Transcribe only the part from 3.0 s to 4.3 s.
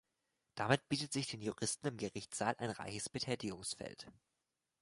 Betätigungsfeld.